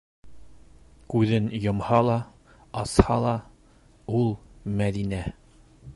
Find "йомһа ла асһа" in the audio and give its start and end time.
1.65-3.21